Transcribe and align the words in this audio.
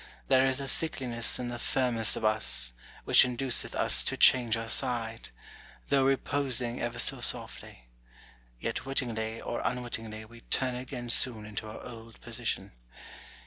There 0.29 0.43
is 0.47 0.59
a 0.59 0.67
sickliness 0.67 1.37
in 1.37 1.49
the 1.49 1.59
firmest 1.59 2.15
of 2.15 2.25
us, 2.25 2.73
which 3.03 3.23
induceth 3.23 3.75
us 3.75 4.03
to 4.05 4.17
change 4.17 4.57
our 4.57 4.67
side, 4.67 5.29
though 5.89 6.05
reposing 6.05 6.81
ever 6.81 6.97
so 6.97 7.21
softly: 7.21 7.87
yet, 8.59 8.83
wittingly 8.83 9.39
or 9.41 9.61
unwittingly, 9.63 10.25
we 10.25 10.41
turn 10.41 10.73
again 10.73 11.11
soon 11.11 11.45
into 11.45 11.69
our 11.69 11.79
old 11.83 12.19
position. 12.19 12.71